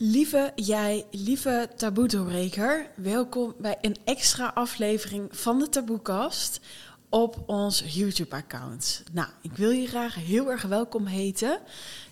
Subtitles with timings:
[0.00, 6.60] Lieve jij, lieve taboe-doorbreker, welkom bij een extra aflevering van de Taboekast
[7.08, 9.02] op ons YouTube-account.
[9.12, 11.60] Nou, ik wil je graag heel erg welkom heten,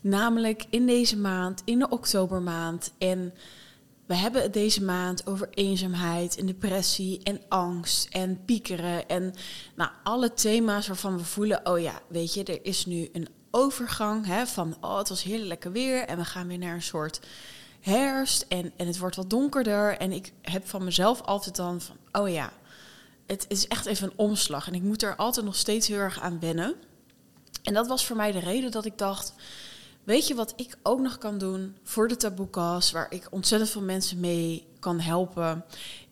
[0.00, 2.92] namelijk in deze maand, in de oktobermaand.
[2.98, 3.34] En
[4.06, 9.34] we hebben het deze maand over eenzaamheid en depressie en angst en piekeren en
[9.76, 14.26] nou, alle thema's waarvan we voelen, oh ja, weet je, er is nu een overgang
[14.26, 17.20] hè, van, oh het was heel lekker weer en we gaan weer naar een soort
[17.86, 19.98] herfst en, en het wordt wat donkerder.
[19.98, 22.52] En ik heb van mezelf altijd dan van, oh ja,
[23.26, 24.66] het is echt even een omslag.
[24.66, 26.74] En ik moet er altijd nog steeds heel erg aan wennen.
[27.62, 29.32] En dat was voor mij de reden dat ik dacht,
[30.04, 33.82] weet je wat ik ook nog kan doen voor de taboekas, waar ik ontzettend veel
[33.82, 35.64] mensen mee kan helpen,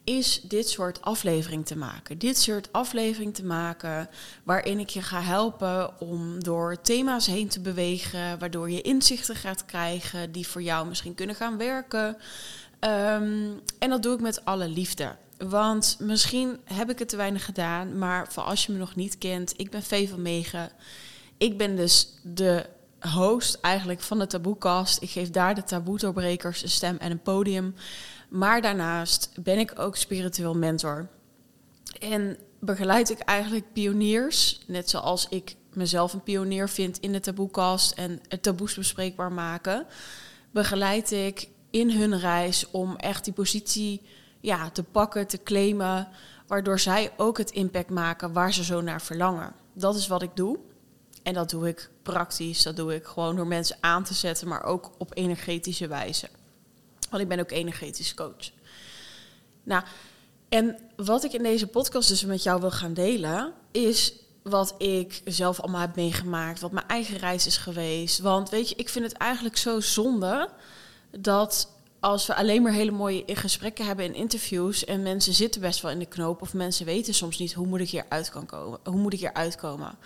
[0.05, 2.19] is dit soort aflevering te maken.
[2.19, 4.09] Dit soort aflevering te maken
[4.43, 9.65] waarin ik je ga helpen om door thema's heen te bewegen, waardoor je inzichten gaat
[9.65, 12.17] krijgen die voor jou misschien kunnen gaan werken.
[12.79, 15.17] Ehm, en dat doe ik met alle liefde.
[15.39, 19.19] Want misschien heb ik het te weinig gedaan, maar voor als je me nog niet
[19.19, 20.71] kent, ik ben Vee van Megen.
[21.37, 22.67] Ik ben dus de
[23.13, 25.03] host eigenlijk van de Taboekast.
[25.03, 27.75] Ik geef daar de taboe-doorbrekers een stem en een podium.
[28.29, 31.09] Maar daarnaast ben ik ook spiritueel mentor.
[32.01, 37.93] En begeleid ik eigenlijk pioniers, net zoals ik mezelf een pionier vind in de taboekast
[37.93, 39.87] en het taboes bespreekbaar maken,
[40.51, 44.03] begeleid ik in hun reis om echt die positie
[44.41, 46.09] ja, te pakken, te claimen,
[46.47, 49.53] waardoor zij ook het impact maken waar ze zo naar verlangen.
[49.73, 50.59] Dat is wat ik doe.
[51.23, 54.65] En dat doe ik praktisch, dat doe ik gewoon door mensen aan te zetten, maar
[54.65, 56.29] ook op energetische wijze.
[57.11, 58.51] Want ik ben ook energetisch coach.
[59.63, 59.83] Nou,
[60.49, 65.21] en wat ik in deze podcast dus met jou wil gaan delen, is wat ik
[65.25, 68.19] zelf allemaal heb meegemaakt, wat mijn eigen reis is geweest.
[68.19, 70.49] Want weet je, ik vind het eigenlijk zo zonde
[71.11, 71.69] dat
[72.01, 75.91] als we alleen maar hele mooie gesprekken hebben in interviews en mensen zitten best wel
[75.91, 78.79] in de knoop of mensen weten soms niet hoe moet ik hier uit kan komen,
[78.85, 79.99] hoe moet ik hier uitkomen.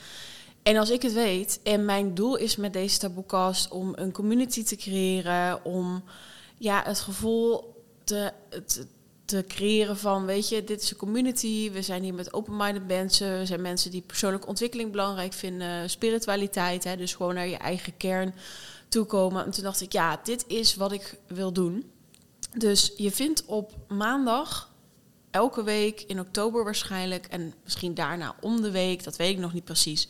[0.63, 4.65] En als ik het weet en mijn doel is met deze taboekast om een community
[4.65, 6.03] te creëren, om
[6.59, 7.75] ja, het gevoel
[8.05, 8.33] te,
[8.67, 8.87] te,
[9.25, 13.39] te, creëren van, weet je, dit is een community, we zijn hier met open-minded mensen,
[13.39, 17.97] we zijn mensen die persoonlijke ontwikkeling belangrijk vinden, spiritualiteit, hè, dus gewoon naar je eigen
[17.97, 18.35] kern
[18.89, 19.45] toekomen.
[19.45, 21.91] En toen dacht ik, ja, dit is wat ik wil doen.
[22.57, 24.71] Dus je vindt op maandag
[25.31, 29.53] elke week in oktober waarschijnlijk en misschien daarna om de week, dat weet ik nog
[29.53, 30.09] niet precies,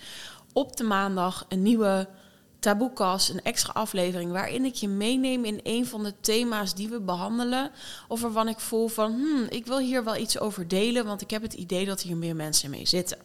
[0.53, 2.09] op de maandag een nieuwe
[2.59, 7.01] Taboekas, een extra aflevering waarin ik je meeneem in een van de thema's die we
[7.01, 7.71] behandelen.
[8.09, 11.31] Of waarvan ik voel van, hmm, ik wil hier wel iets over delen, want ik
[11.31, 13.19] heb het idee dat hier meer mensen mee zitten.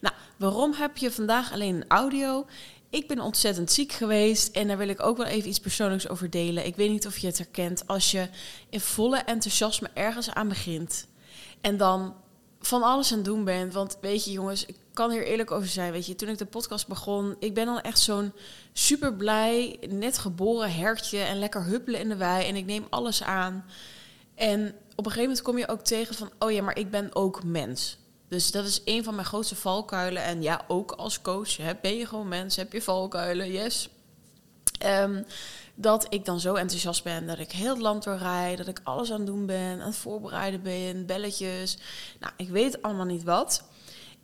[0.00, 2.46] Nou, waarom heb je vandaag alleen een audio?
[2.90, 6.30] Ik ben ontzettend ziek geweest en daar wil ik ook wel even iets persoonlijks over
[6.30, 6.66] delen.
[6.66, 8.28] Ik weet niet of je het herkent als je
[8.68, 11.06] in volle enthousiasme ergens aan begint
[11.60, 12.14] en dan
[12.60, 13.72] van alles aan het doen bent.
[13.72, 15.92] Want weet je jongens, ik kan hier eerlijk over zijn.
[15.92, 18.32] Weet je, toen ik de podcast begon, ik ben dan echt zo'n
[18.72, 23.22] super blij, net geboren hertje en lekker huppelen in de wei en ik neem alles
[23.22, 23.64] aan.
[24.34, 27.14] En op een gegeven moment kom je ook tegen van, oh ja, maar ik ben
[27.14, 27.98] ook mens.
[28.28, 30.22] Dus dat is een van mijn grootste valkuilen.
[30.22, 33.88] En ja, ook als coach hè, ben je gewoon mens, heb je valkuilen, yes.
[34.86, 35.24] Um,
[35.74, 39.12] dat ik dan zo enthousiast ben dat ik heel het land doorrijd, dat ik alles
[39.12, 41.78] aan doen ben, aan het voorbereiden ben, belletjes.
[42.20, 43.62] Nou, ik weet allemaal niet wat.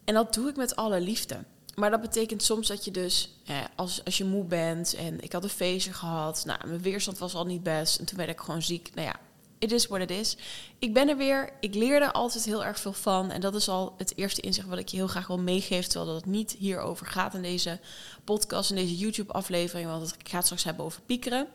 [0.05, 1.45] En dat doe ik met alle liefde.
[1.75, 3.39] Maar dat betekent soms dat je dus,
[3.77, 7.35] als, als je moe bent en ik had een feestje gehad, nou, mijn weerstand was
[7.35, 8.91] al niet best en toen werd ik gewoon ziek.
[8.95, 9.17] Nou ja,
[9.59, 10.37] it is what it is.
[10.79, 11.53] Ik ben er weer.
[11.61, 13.31] Ik leer er altijd heel erg veel van.
[13.31, 15.91] En dat is al het eerste inzicht wat ik je heel graag wil meegeven.
[15.91, 17.81] Terwijl dat het niet hierover gaat in deze
[18.25, 19.89] podcast, in deze YouTube-aflevering.
[19.89, 21.47] Want ik ga het straks hebben over piekeren.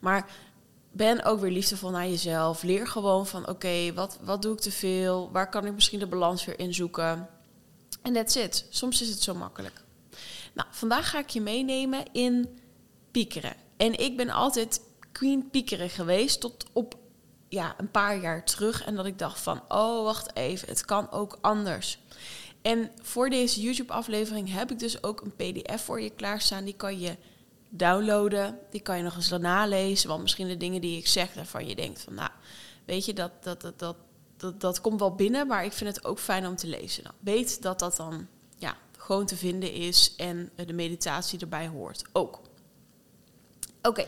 [0.00, 0.30] Maar
[0.92, 2.62] ben ook weer liefdevol naar jezelf.
[2.62, 5.30] Leer gewoon van oké, wat, wat doe ik te veel?
[5.32, 7.28] Waar kan ik misschien de balans weer in zoeken?
[8.02, 8.66] En that's it.
[8.70, 9.82] Soms is het zo makkelijk.
[10.52, 12.58] Nou, vandaag ga ik je meenemen in
[13.10, 13.54] piekeren.
[13.76, 14.80] En ik ben altijd
[15.12, 16.96] queen piekeren geweest tot op
[17.48, 18.84] ja, een paar jaar terug.
[18.84, 21.98] En dat ik dacht van, oh, wacht even, het kan ook anders.
[22.62, 26.64] En voor deze YouTube-aflevering heb ik dus ook een PDF voor je klaarstaan.
[26.64, 27.16] Die kan je
[27.68, 28.58] downloaden.
[28.70, 30.08] Die kan je nog eens nalezen.
[30.08, 32.30] Want misschien de dingen die ik zeg, daarvan je denkt van, nou,
[32.84, 33.96] weet je, dat, dat, dat, dat,
[34.42, 35.46] dat, dat komt wel binnen.
[35.46, 37.02] Maar ik vind het ook fijn om te lezen.
[37.02, 38.26] Nou, weet dat dat dan
[38.58, 42.40] ja, gewoon te vinden is en de meditatie erbij hoort ook.
[43.82, 44.06] Oké.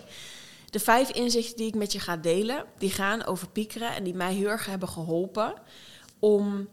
[0.71, 4.15] De vijf inzichten die ik met je ga delen, die gaan over piekeren en die
[4.15, 5.55] mij heel erg hebben geholpen
[6.19, 6.69] om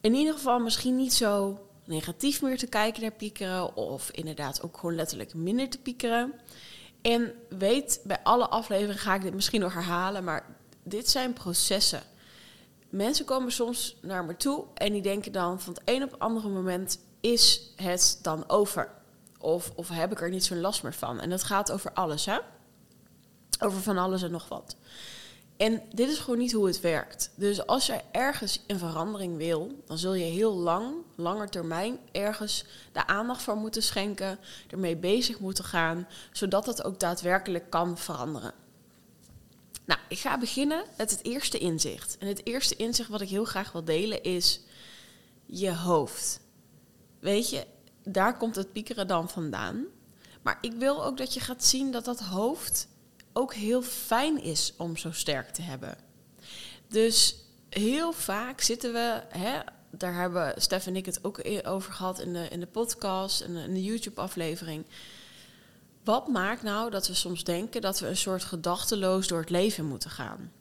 [0.00, 4.78] in ieder geval misschien niet zo negatief meer te kijken naar piekeren of inderdaad ook
[4.78, 6.32] gewoon letterlijk minder te piekeren.
[7.02, 10.46] En weet, bij alle afleveringen ga ik dit misschien nog herhalen, maar
[10.82, 12.02] dit zijn processen.
[12.90, 16.20] Mensen komen soms naar me toe en die denken dan van het een op het
[16.20, 18.90] andere moment is het dan over.
[19.38, 21.20] Of, of heb ik er niet zo'n last meer van.
[21.20, 22.38] En dat gaat over alles, hè?
[23.60, 24.76] Over van alles en nog wat.
[25.56, 27.30] En dit is gewoon niet hoe het werkt.
[27.34, 32.64] Dus als je ergens een verandering wil, dan zul je heel lang, langer termijn, ergens
[32.92, 34.38] de aandacht voor moeten schenken,
[34.70, 38.52] ermee bezig moeten gaan, zodat het ook daadwerkelijk kan veranderen.
[39.90, 42.18] Nou, ik ga beginnen met het eerste inzicht.
[42.18, 44.60] En het eerste inzicht wat ik heel graag wil delen is
[45.46, 46.40] je hoofd.
[47.20, 47.66] Weet je,
[48.04, 49.84] daar komt het piekeren dan vandaan.
[50.42, 52.88] Maar ik wil ook dat je gaat zien dat dat hoofd
[53.32, 55.98] ook heel fijn is om zo sterk te hebben.
[56.88, 57.36] Dus
[57.68, 59.60] heel vaak zitten we, hè,
[59.90, 63.56] daar hebben Stef en ik het ook over gehad in de, in de podcast en
[63.56, 64.84] in de YouTube-aflevering.
[66.04, 69.84] Wat maakt nou dat we soms denken dat we een soort gedachteloos door het leven
[69.84, 70.52] moeten gaan?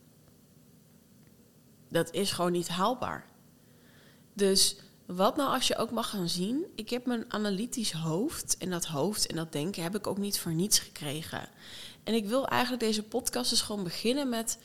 [1.90, 3.26] Dat is gewoon niet haalbaar.
[4.34, 4.76] Dus
[5.06, 6.66] wat nou als je ook mag gaan zien?
[6.76, 10.40] Ik heb mijn analytisch hoofd en dat hoofd en dat denken heb ik ook niet
[10.40, 11.50] voor niets gekregen.
[12.04, 14.58] En ik wil eigenlijk deze podcast dus gewoon beginnen met: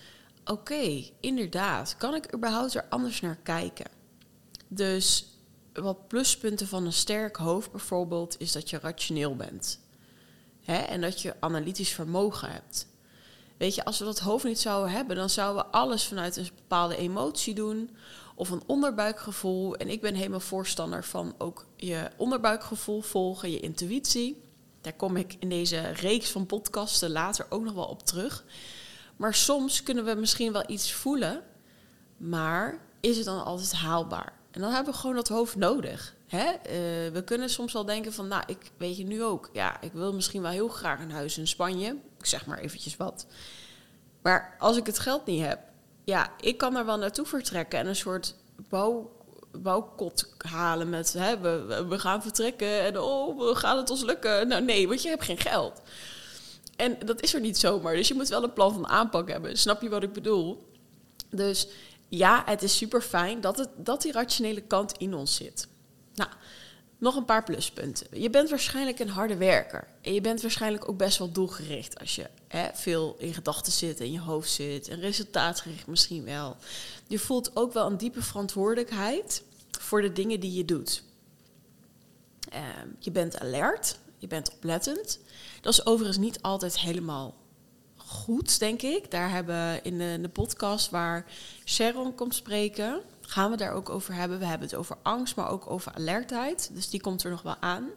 [0.44, 3.90] oké, inderdaad, kan ik überhaupt er anders naar kijken?
[4.68, 5.26] Dus
[5.72, 9.80] wat pluspunten van een sterk hoofd bijvoorbeeld is dat je rationeel bent.
[10.64, 10.76] Hè?
[10.76, 12.86] En dat je analytisch vermogen hebt.
[13.56, 16.48] Weet je, als we dat hoofd niet zouden hebben, dan zouden we alles vanuit een
[16.54, 17.96] bepaalde emotie doen
[18.34, 19.76] of een onderbuikgevoel.
[19.76, 24.42] En ik ben helemaal voorstander van ook je onderbuikgevoel volgen, je intuïtie.
[24.80, 28.44] Daar kom ik in deze reeks van podcasten later ook nog wel op terug.
[29.16, 31.42] Maar soms kunnen we misschien wel iets voelen,
[32.16, 34.32] maar is het dan altijd haalbaar?
[34.50, 36.14] En dan hebben we gewoon dat hoofd nodig.
[36.34, 36.52] Hè?
[36.52, 39.92] Uh, we kunnen soms wel denken van, nou, ik weet je nu ook, ja, ik
[39.92, 41.96] wil misschien wel heel graag een huis in Spanje.
[42.18, 43.26] Ik zeg maar eventjes wat.
[44.22, 45.58] Maar als ik het geld niet heb,
[46.04, 48.34] ja, ik kan daar wel naartoe vertrekken en een soort
[48.68, 49.12] bouw
[49.58, 51.38] bouwkot halen met hè,
[51.88, 54.48] we, gaan vertrekken en oh, we gaan het ons lukken.
[54.48, 55.82] Nou nee, want je hebt geen geld.
[56.76, 57.94] En dat is er niet zomaar.
[57.94, 59.58] Dus je moet wel een plan van aanpak hebben.
[59.58, 60.66] Snap je wat ik bedoel?
[61.30, 61.68] Dus
[62.08, 65.68] ja, het is super fijn dat, dat die rationele kant in ons zit.
[66.14, 66.30] Nou,
[66.98, 68.06] nog een paar pluspunten.
[68.20, 69.86] Je bent waarschijnlijk een harde werker.
[70.00, 74.00] En je bent waarschijnlijk ook best wel doelgericht als je hè, veel in gedachten zit,
[74.00, 74.88] in je hoofd zit.
[74.88, 76.56] En resultaatgericht misschien wel.
[77.06, 79.42] Je voelt ook wel een diepe verantwoordelijkheid
[79.80, 81.02] voor de dingen die je doet.
[82.48, 85.18] Ehm, je bent alert, je bent oplettend.
[85.60, 87.34] Dat is overigens niet altijd helemaal
[87.96, 89.10] goed, denk ik.
[89.10, 91.26] Daar hebben we in de, in de podcast waar
[91.64, 94.38] Sharon komt spreken, gaan we daar ook over hebben.
[94.38, 96.70] We hebben het over angst, maar ook over alertheid.
[96.72, 97.88] Dus die komt er nog wel aan.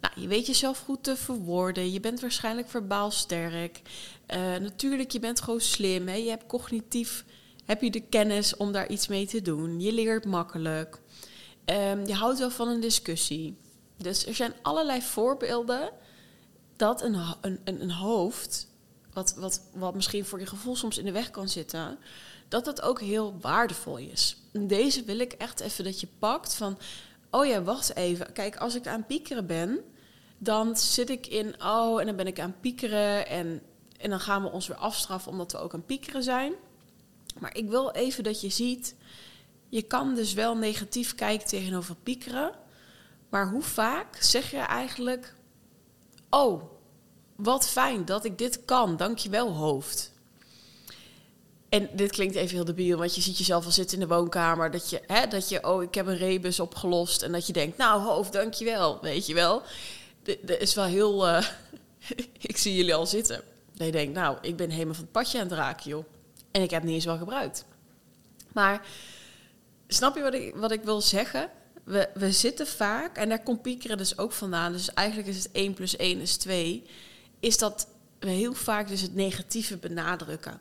[0.00, 1.92] Nou, je weet jezelf goed te verwoorden.
[1.92, 3.80] Je bent waarschijnlijk verbaal sterk.
[4.34, 6.08] Uh, natuurlijk, je bent gewoon slim.
[6.08, 6.14] Hè?
[6.14, 7.24] Je hebt cognitief
[7.64, 9.80] heb je de kennis om daar iets mee te doen.
[9.80, 11.00] Je leert makkelijk.
[11.64, 13.56] Um, je houdt wel van een discussie.
[13.96, 15.90] Dus er zijn allerlei voorbeelden
[16.76, 18.68] dat een, een, een hoofd,
[19.12, 21.98] wat, wat, wat misschien voor je gevoel soms in de weg kan zitten,
[22.48, 24.36] dat dat ook heel waardevol is.
[24.52, 26.78] Deze wil ik echt even dat je pakt van,
[27.30, 28.32] oh ja, wacht even.
[28.32, 29.80] Kijk, als ik aan piekeren ben,
[30.38, 33.62] dan zit ik in, oh, en dan ben ik aan piekeren en,
[33.98, 36.52] en dan gaan we ons weer afstraffen omdat we ook aan piekeren zijn.
[37.40, 38.94] Maar ik wil even dat je ziet,
[39.68, 42.52] je kan dus wel negatief kijken tegenover piekeren.
[43.28, 45.34] Maar hoe vaak zeg je eigenlijk,
[46.30, 46.62] oh,
[47.36, 50.12] wat fijn dat ik dit kan, dankjewel hoofd.
[51.74, 54.70] En dit klinkt even heel debiel, want je ziet jezelf al zitten in de woonkamer.
[54.70, 57.22] Dat je, hè, dat je, oh, ik heb een rebus opgelost.
[57.22, 59.62] En dat je denkt, nou hoofd, dankjewel, weet je wel.
[60.22, 61.46] Dat is wel heel, uh,
[62.40, 63.42] ik zie jullie al zitten.
[63.72, 66.04] Dat je denkt, nou, ik ben helemaal van het padje aan het raken, joh.
[66.50, 67.64] En ik heb niet eens wel gebruikt.
[68.52, 68.86] Maar
[69.88, 71.50] snap je wat ik, wat ik wil zeggen?
[71.84, 74.72] We, we zitten vaak, en daar komt piekeren dus ook vandaan.
[74.72, 76.86] Dus eigenlijk is het 1 plus 1 is 2.
[77.40, 77.86] Is dat
[78.18, 80.60] we heel vaak dus het negatieve benadrukken.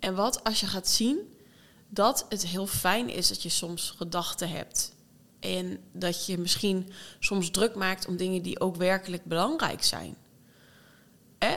[0.00, 1.18] En wat als je gaat zien
[1.88, 4.92] dat het heel fijn is dat je soms gedachten hebt.
[5.40, 10.16] En dat je misschien soms druk maakt om dingen die ook werkelijk belangrijk zijn.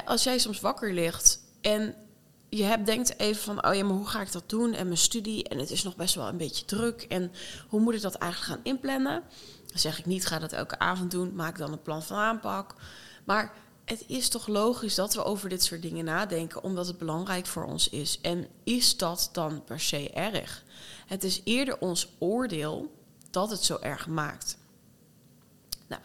[0.06, 1.96] als jij soms wakker ligt en
[2.50, 4.74] je hebt, denkt even van, oh ja, maar hoe ga ik dat doen?
[4.74, 7.02] En mijn studie, en het is nog best wel een beetje druk.
[7.02, 7.32] En
[7.68, 9.24] hoe moet ik dat eigenlijk gaan inplannen?
[9.68, 11.36] Dan zeg ik niet, ga dat elke avond doen.
[11.36, 12.76] Maak dan een plan van aanpak.
[13.24, 13.54] Maar
[13.86, 17.66] het is toch logisch dat we over dit soort dingen nadenken, omdat het belangrijk voor
[17.66, 18.22] ons is.
[18.22, 20.64] En is dat dan per se erg?
[21.08, 22.94] Het is eerder ons oordeel
[23.30, 24.58] dat het zo erg maakt.
[25.88, 26.02] Nou,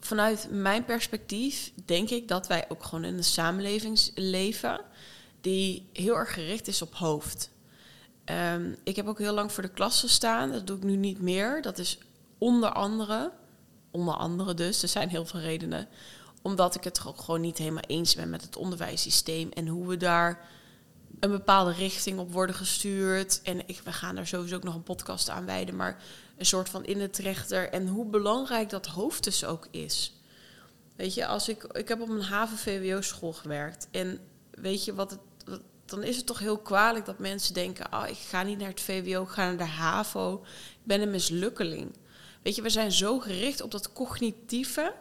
[0.00, 4.80] vanuit mijn perspectief denk ik dat wij ook gewoon in een samenleving leven
[5.40, 7.50] die heel erg gericht is op hoofd.
[8.24, 10.52] Ehm, ik heb ook heel lang voor de klas gestaan.
[10.52, 11.62] Dat doe ik nu niet meer.
[11.62, 11.98] Dat is
[12.38, 13.32] onder andere,
[13.90, 15.88] onder andere dus, er zijn heel veel redenen,
[16.42, 19.96] omdat ik het ook gewoon niet helemaal eens ben met het onderwijssysteem en hoe we
[19.96, 20.48] daar
[21.20, 23.40] een bepaalde richting op worden gestuurd.
[23.42, 26.02] En ik, we gaan daar sowieso ook nog een podcast aan wijden, maar
[26.36, 30.14] een soort van in het rechter en hoe belangrijk dat hoofd dus ook is.
[30.96, 34.18] Weet je, als ik, ik heb op een haven-VWO-school gewerkt en
[34.50, 35.20] weet je wat het
[35.90, 38.80] dan is het toch heel kwalijk dat mensen denken: oh, ik ga niet naar het
[38.80, 40.42] VWO, ik ga naar de HAVO.
[40.70, 41.96] Ik ben een mislukkeling.
[42.42, 44.94] Weet je, we zijn zo gericht op dat cognitieve.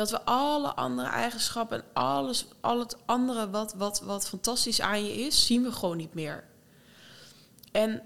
[0.00, 5.04] Dat we alle andere eigenschappen en alles, al het andere wat, wat, wat fantastisch aan
[5.04, 6.44] je is, zien we gewoon niet meer.
[7.72, 8.02] En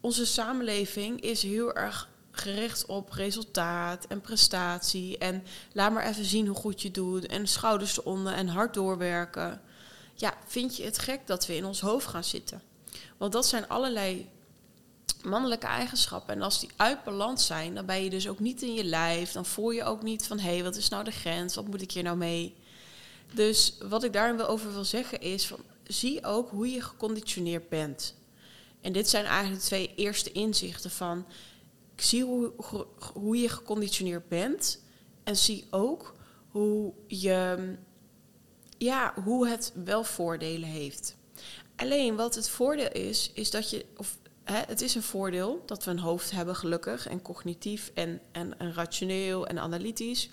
[0.00, 5.18] onze samenleving is heel erg gericht op resultaat en prestatie.
[5.18, 7.26] En laat maar even zien hoe goed je doet.
[7.26, 9.60] En schouders eronder en hard doorwerken
[10.14, 12.62] ja, vind je het gek dat we in ons hoofd gaan zitten?
[13.16, 14.30] Want dat zijn allerlei
[15.22, 16.34] mannelijke eigenschappen.
[16.34, 19.32] En als die uit balans zijn, dan ben je dus ook niet in je lijf.
[19.32, 21.54] Dan voel je ook niet van, hé, hey, wat is nou de grens?
[21.54, 22.54] Wat moet ik hier nou mee?
[23.34, 27.68] Dus wat ik daarin wel over wil zeggen is, van, zie ook hoe je geconditioneerd
[27.68, 28.14] bent.
[28.80, 31.26] En dit zijn eigenlijk de twee eerste inzichten van,
[31.96, 32.52] zie hoe,
[33.12, 34.82] hoe je geconditioneerd bent.
[35.24, 36.14] En zie ook
[36.48, 37.74] hoe je
[38.78, 41.16] ja, hoe het wel voordelen heeft.
[41.76, 45.84] Alleen wat het voordeel is, is dat je, of hè, het is een voordeel dat
[45.84, 50.30] we een hoofd hebben, gelukkig, en cognitief en, en, rationeel en analytisch.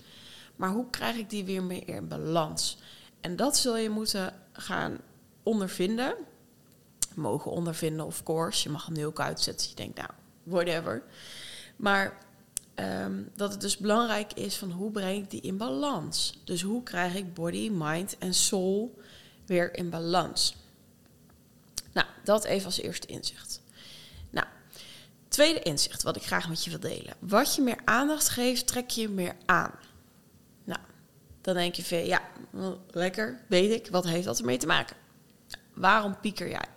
[0.56, 2.78] Maar hoe krijg ik die weer meer in balans?
[3.20, 4.98] En dat zul je moeten gaan
[5.42, 6.14] ondervinden.
[7.14, 8.62] Mogen ondervinden, of course.
[8.62, 9.68] Je mag hem nu ook uitzetten.
[9.68, 10.10] Je denkt, nou,
[10.42, 11.02] whatever.
[11.76, 12.18] Maar
[12.74, 16.40] Ehm, dat het dus belangrijk is van hoe breng ik die in balans.
[16.44, 18.98] Dus hoe krijg ik body, mind en soul
[19.46, 20.56] weer in balans.
[21.92, 23.60] Nou, dat even als eerste inzicht.
[25.32, 27.14] Tweede inzicht wat ik graag met je wil delen.
[27.18, 29.72] Wat je meer aandacht geeft, trek je meer aan.
[30.64, 30.80] Nou,
[31.40, 32.22] dan denk je van ja,
[32.90, 34.96] lekker, weet ik, wat heeft dat ermee te maken?
[35.74, 36.68] Waarom pieker jij?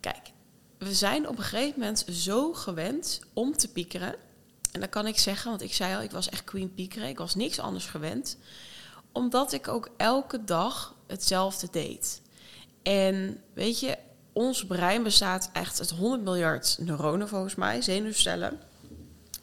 [0.00, 0.30] Kijk,
[0.78, 4.14] we zijn op een gegeven moment zo gewend om te piekeren
[4.72, 7.08] en dat kan ik zeggen, want ik zei al, ik was echt Queen Piekeren.
[7.08, 8.36] Ik was niks anders gewend.
[9.12, 12.22] Omdat ik ook elke dag hetzelfde deed.
[12.82, 13.96] En weet je,
[14.32, 18.60] ons brein bestaat echt uit 100 miljard neuronen volgens mij, zenuwcellen.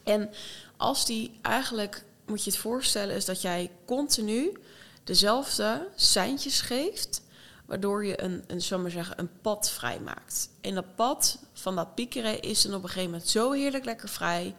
[0.03, 0.29] En
[0.77, 4.57] als die eigenlijk, moet je het voorstellen, is dat jij continu
[5.03, 7.21] dezelfde seintjes geeft,
[7.65, 10.49] waardoor je een, een, zal maar zeggen, een pad vrijmaakt.
[10.61, 14.09] En dat pad van dat piekeren is dan op een gegeven moment zo heerlijk lekker
[14.09, 14.55] vrij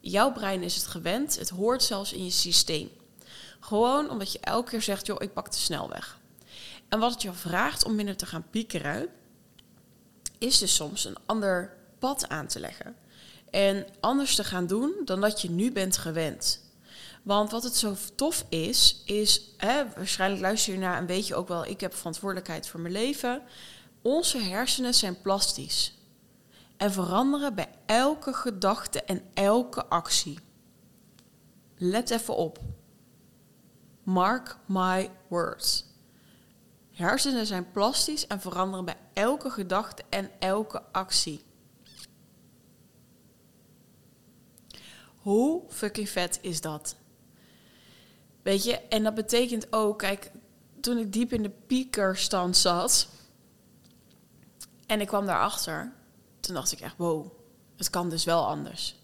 [0.00, 1.38] jouw brein is het gewend.
[1.38, 2.90] Het hoort zelfs in je systeem.
[3.60, 6.18] Gewoon omdat je elke keer zegt, joh, ik pak de snelweg.
[6.88, 9.08] En wat het je vraagt om minder te gaan piekeren,
[10.38, 12.96] is dus soms een ander pad aan te leggen.
[13.50, 16.66] En anders te gaan doen dan dat je nu bent gewend.
[17.22, 21.34] Want wat het zo tof is, is, hè, waarschijnlijk luister je naar en weet je
[21.34, 23.42] ook wel, ik heb verantwoordelijkheid voor mijn leven.
[24.02, 25.94] Onze hersenen zijn plastisch
[26.76, 30.38] en veranderen bij elke gedachte en elke actie.
[31.76, 32.58] Let even op.
[34.02, 35.87] Mark my words.
[36.98, 41.44] Hersenen zijn plastisch en veranderen bij elke gedachte en elke actie.
[45.16, 46.96] Hoe fucking vet is dat?
[48.42, 50.30] Weet je, en dat betekent ook, kijk,
[50.80, 53.08] toen ik diep in de piekerstand zat
[54.86, 55.92] en ik kwam daarachter,
[56.40, 57.26] toen dacht ik echt, wow,
[57.76, 58.96] het kan dus wel anders.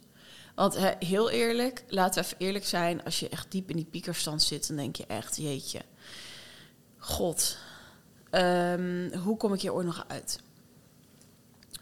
[0.55, 4.43] Want heel eerlijk, laten we even eerlijk zijn, als je echt diep in die piekerstand
[4.43, 5.83] zit, dan denk je echt, jeetje,
[6.99, 7.59] god,
[8.35, 10.41] ehm, hoe kom ik hier ooit nog uit?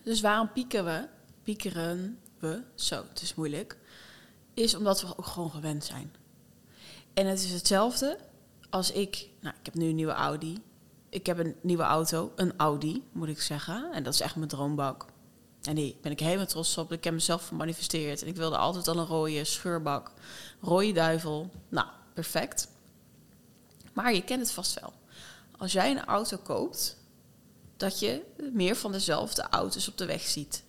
[0.02, 1.08] Dus waarom pieken we?
[1.42, 3.78] Piekeren we, zo, het is moeilijk,
[4.54, 6.14] is omdat we ook gewoon gewend zijn.
[7.14, 8.18] En het is hetzelfde
[8.70, 10.62] als ik, nou, ik heb nu een nieuwe Audi.
[11.08, 13.92] Ik heb een nieuwe auto, een Audi, moet ik zeggen.
[13.92, 15.06] En dat is echt mijn droombak.
[15.62, 16.92] En die ben ik helemaal trots op.
[16.92, 18.22] Ik heb mezelf gemanifesteerd.
[18.22, 20.12] En ik wilde altijd al een rode scheurbak.
[20.60, 21.50] Rode duivel.
[21.68, 22.68] Nou, perfect.
[23.92, 24.92] Maar je kent het vast wel.
[25.62, 26.96] Als jij een auto koopt,
[27.76, 30.64] dat je meer van dezelfde auto's op de weg ziet.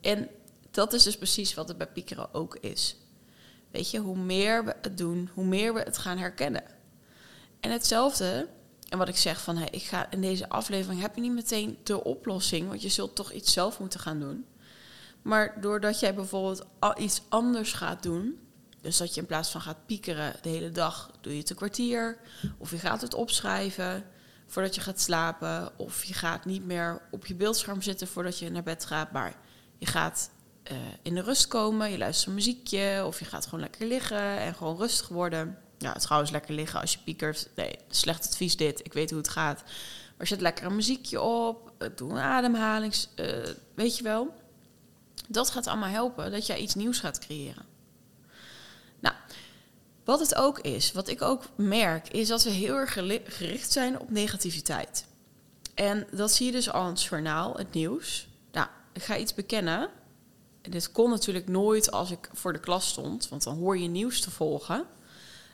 [0.00, 0.28] En
[0.70, 2.96] dat is dus precies wat het bij Piekeren ook is.
[3.70, 6.62] Weet je, hoe meer we het doen, hoe meer we het gaan herkennen.
[7.60, 8.48] En hetzelfde
[8.88, 11.78] en wat ik zeg van, hey, ik ga in deze aflevering heb je niet meteen
[11.82, 14.46] de oplossing, want je zult toch iets zelf moeten gaan doen.
[15.22, 16.66] Maar doordat jij bijvoorbeeld
[16.98, 18.38] iets anders gaat doen,
[18.80, 21.56] Dus dat je in plaats van gaat piekeren de hele dag, doe je het een
[21.56, 22.18] kwartier.
[22.58, 24.04] Of je gaat het opschrijven
[24.46, 25.78] voordat je gaat slapen.
[25.78, 29.12] Of je gaat niet meer op je beeldscherm zitten voordat je naar bed gaat.
[29.12, 29.34] Maar
[29.78, 30.30] je gaat
[30.72, 33.02] uh, in de rust komen, je luistert een muziekje.
[33.06, 35.58] Of je gaat gewoon lekker liggen en gewoon rustig worden.
[35.78, 37.48] Ja, trouwens lekker liggen als je piekert.
[37.54, 38.80] Nee, slecht advies dit.
[38.84, 39.62] Ik weet hoe het gaat.
[40.16, 41.72] Maar zet lekker een muziekje op.
[41.78, 43.08] Eh, doe een ademhalings...
[43.16, 44.34] Uh, weet je wel.
[45.28, 47.69] Dat gaat allemaal helpen dat jij iets nieuws gaat creëren.
[50.10, 52.92] Wat het ook is, wat ik ook merk, is dat we heel erg
[53.24, 55.04] gericht zijn op negativiteit.
[55.74, 58.28] En dat zie je dus al in het journaal, het nieuws.
[58.52, 59.88] Nou, ik ga iets bekennen.
[60.62, 64.20] Dit kon natuurlijk nooit als ik voor de klas stond, want dan hoor je nieuws
[64.20, 64.84] te volgen.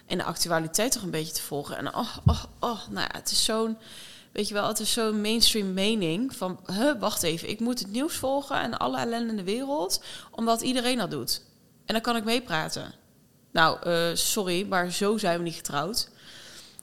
[0.07, 1.77] En de actualiteit toch een beetje te volgen.
[1.77, 3.79] En oh, oh, oh, nou ja, het is zo'n,
[4.33, 7.91] weet je wel, het is zo'n mainstream mening van, huh, wacht even, ik moet het
[7.91, 11.43] nieuws volgen en alle ellende in de wereld, omdat iedereen dat doet.
[11.85, 13.05] En dan kan ik meepraten.
[13.57, 16.09] Nou, uh, sorry, maar zo zijn we niet getrouwd.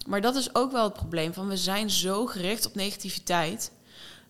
[0.08, 1.34] Maar dat is ook wel het probleem.
[1.34, 3.72] Van we zijn zo gericht op negativiteit.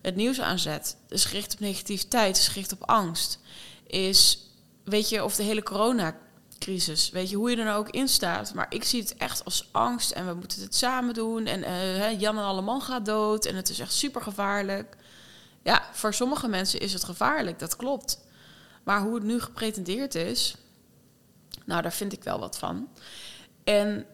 [0.02, 3.38] Het nieuws aanzet is gericht op negativiteit, is gericht op angst.
[3.86, 4.50] Is,
[4.84, 8.54] weet je, of de hele coronacrisis, weet je, hoe je er nou ook in staat.
[8.54, 11.46] Maar ik zie het echt als angst en we moeten het samen doen.
[11.46, 14.96] En uh, Jan en alle man gaat dood en het is echt super gevaarlijk.
[15.62, 18.18] Ja, voor sommige mensen is het gevaarlijk, dat klopt.
[18.82, 20.56] Maar hoe het nu gepretendeerd is,
[21.64, 22.88] nou, daar vind ik wel wat van.
[23.64, 24.06] En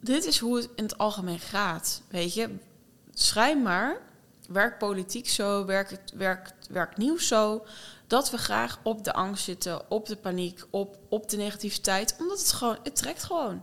[0.00, 2.02] dit is hoe het in het algemeen gaat.
[2.08, 2.56] Weet je,
[3.12, 4.00] schijnbaar
[4.48, 7.66] werkt politiek zo, werkt, werkt, werkt nieuws zo,
[8.06, 12.38] dat we graag op de angst zitten, op de paniek, op, op de negativiteit, omdat
[12.38, 13.62] het gewoon, het trekt gewoon.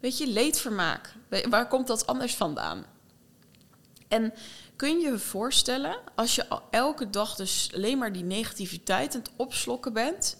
[0.00, 1.14] Weet je, leedvermaak.
[1.48, 2.84] Waar komt dat anders vandaan?
[4.08, 4.32] En
[4.76, 9.30] kun je je voorstellen, als je elke dag dus alleen maar die negativiteit aan het
[9.36, 10.36] opslokken bent,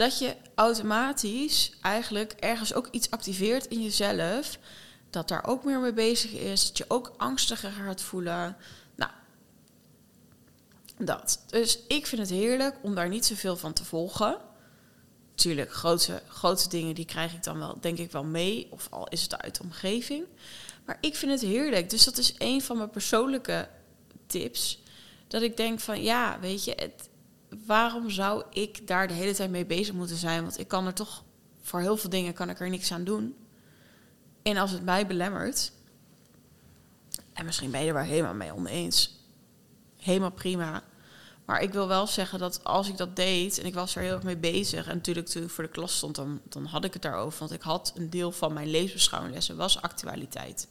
[0.00, 4.58] dat je automatisch eigenlijk ergens ook iets activeert in jezelf.
[5.10, 6.66] Dat daar ook meer mee bezig is.
[6.66, 8.56] Dat je ook angstiger gaat voelen.
[8.94, 9.10] Nou,
[10.98, 11.44] dat.
[11.46, 14.38] Dus ik vind het heerlijk om daar niet zoveel van te volgen.
[15.34, 18.66] Tuurlijk, grote, grote dingen die krijg ik dan wel, denk ik wel mee.
[18.70, 20.24] Of al is het uit de omgeving.
[20.84, 21.90] Maar ik vind het heerlijk.
[21.90, 23.68] Dus dat is een van mijn persoonlijke
[24.26, 24.82] tips.
[25.28, 27.09] Dat ik denk van ja, weet je, het,
[27.66, 30.42] waarom zou ik daar de hele tijd mee bezig moeten zijn?
[30.42, 31.24] Want ik kan er toch,
[31.60, 33.36] voor heel veel dingen kan ik er niks aan doen.
[34.42, 35.72] En als het mij belemmert,
[37.32, 39.18] en misschien ben je er wel helemaal mee oneens,
[39.96, 40.82] helemaal prima.
[41.44, 44.14] Maar ik wil wel zeggen dat als ik dat deed en ik was er heel
[44.14, 46.92] erg mee bezig, en natuurlijk toen ik voor de klas stond, dan, dan had ik
[46.92, 47.38] het daarover.
[47.38, 50.68] Want ik had een deel van mijn leesbeschouwinglessen was actualiteit.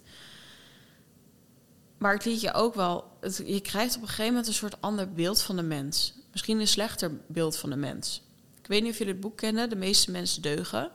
[1.99, 4.81] Maar het liet je ook wel, het, je krijgt op een gegeven moment een soort
[4.81, 8.21] ander beeld van de mens misschien een slechter beeld van de mens.
[8.61, 10.91] Ik weet niet of jullie het boek kennen, De meeste mensen deugen,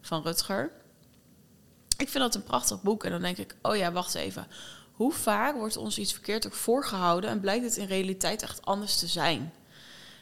[0.00, 0.70] van Rutger.
[1.96, 4.46] Ik vind dat een prachtig boek en dan denk ik, oh ja, wacht even.
[4.92, 8.98] Hoe vaak wordt ons iets verkeerd ook voorgehouden en blijkt het in realiteit echt anders
[8.98, 9.52] te zijn?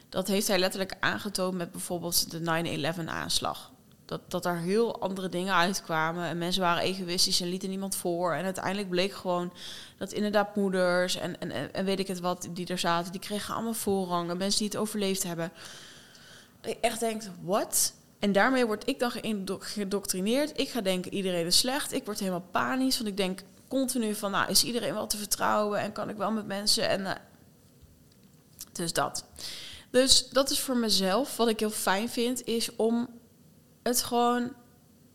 [0.09, 3.71] Dat heeft hij letterlijk aangetoond met bijvoorbeeld de 9-11 aanslag.
[4.05, 6.25] Dat, dat er heel andere dingen uitkwamen.
[6.25, 8.35] En mensen waren egoïstisch en lieten niemand voor.
[8.35, 9.53] En uiteindelijk bleek gewoon
[9.99, 13.55] dat inderdaad moeders en, en, en weet ik het wat, die er zaten, die kregen
[13.55, 14.31] allemaal voorrang.
[14.31, 15.53] En mensen die het overleefd hebben.
[16.63, 17.95] Je echt denkt, wat?
[18.19, 19.13] En daarmee word ik dan
[19.59, 20.61] gedoctrineerd.
[20.61, 21.93] Ik ga denken, iedereen is slecht.
[21.93, 25.81] Ik word helemaal panisch, want ik denk continu van, nou, is iedereen wel te vertrouwen?
[25.81, 26.89] En kan ik wel met mensen?
[26.89, 27.11] En uh,
[28.73, 29.25] dus dat.
[29.91, 33.09] Dus dat is voor mezelf, wat ik heel fijn vind, is om
[33.85, 34.53] het gewoon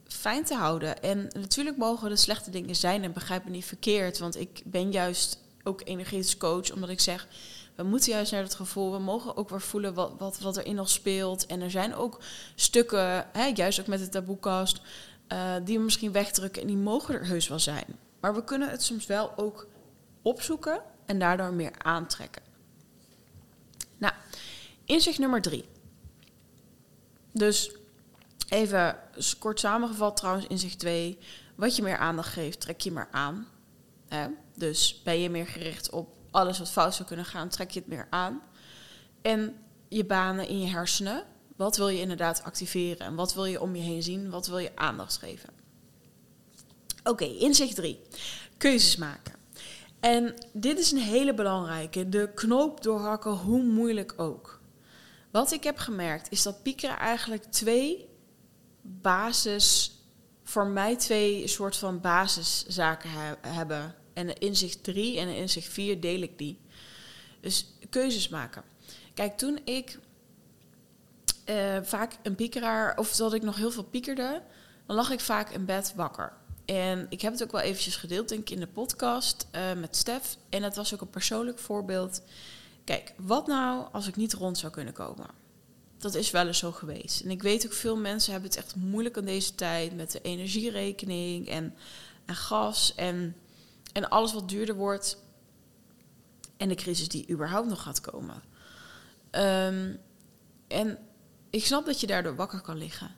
[0.08, 1.02] fijn te houden.
[1.02, 4.20] En natuurlijk mogen er slechte dingen zijn en begrijp me niet verkeerd.
[4.20, 7.28] Want ik ben juist ook energetisch coach, omdat ik zeg...
[7.76, 10.66] We moeten juist naar het gevoel, we mogen ook weer voelen wat, wat, wat er
[10.66, 11.46] in ons speelt.
[11.46, 12.22] En er zijn ook
[12.56, 14.82] stukken, hè, juist ook met de taboekast,
[15.34, 17.86] uh, die we misschien wegdrukken en die mogen er heus wel zijn.
[18.20, 19.68] Maar we kunnen het soms wel ook
[20.22, 22.42] opzoeken en daardoor meer aantrekken.
[23.98, 24.14] Nou,
[24.86, 25.66] inzicht nummer drie.
[27.32, 27.72] Dus
[28.50, 29.00] Even
[29.40, 31.18] kort samengevat trouwens in zich 2.
[31.56, 33.48] Wat je meer aandacht geeft, trek je meer aan.
[34.56, 37.90] Dus ben je meer gericht op alles wat fout zou kunnen gaan, trek je het
[37.90, 38.42] meer aan.
[39.22, 39.56] En
[39.88, 41.24] je banen in je hersenen.
[41.56, 43.06] Wat wil je inderdaad activeren?
[43.06, 44.30] En wat wil je om je heen zien?
[44.30, 45.50] Wat wil je aandacht geven?
[47.04, 48.00] Oké, inzicht 3.
[48.58, 49.34] Keuzes maken.
[50.00, 52.10] En dit is een hele belangrijke.
[52.10, 54.60] De knoop doorhakken, hoe moeilijk ook.
[55.32, 58.09] Wat ik heb gemerkt is dat piekeren eigenlijk twee
[59.02, 59.92] basis,
[60.44, 63.10] voor mij twee soort van basiszaken
[63.48, 63.96] hebben.
[64.14, 66.60] En in inzicht 3 en in inzicht 4 deel ik die.
[67.42, 68.64] Dus keuzes maken.
[69.14, 70.00] Kijk, toen ik
[71.46, 74.42] eh, vaak een piekeraar, of dat ik nog heel veel piekerde,
[74.86, 76.34] dan lag ik vaak in bed wakker.
[76.66, 79.96] En ik heb het ook wel eventjes gedeeld, denk ik, in de podcast uh, met
[79.96, 80.38] Stef.
[80.50, 82.22] En het was ook een persoonlijk voorbeeld.
[82.84, 85.28] Kijk, wat nou als ik niet rond zou kunnen komen?
[86.00, 87.22] Dat is wel eens zo geweest.
[87.22, 90.22] En ik weet ook, veel mensen hebben het echt moeilijk aan deze tijd met de
[90.22, 91.76] energierekening en,
[92.26, 93.36] en gas en,
[93.94, 95.18] en alles wat duurder wordt.
[96.58, 98.44] En de crisis die überhaupt nog gaat komen.
[99.32, 100.00] Um,
[100.68, 100.98] en
[101.50, 103.16] ik snap dat je daardoor wakker kan liggen.